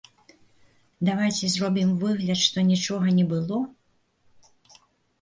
[1.09, 3.63] Давайце зробім выгляд, што нічога не было?